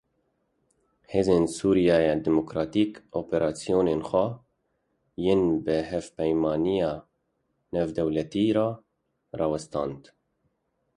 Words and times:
Hêzên 1.11 1.45
Sûriya 1.55 1.97
Demokratîk 2.27 2.91
operasyonên 3.21 4.01
xwe 4.09 4.25
yên 5.23 5.41
bi 5.65 5.77
Hevpeymaniya 5.89 6.93
Navdewletî 7.73 8.45
re 8.57 8.67
rawestand. 9.39 10.01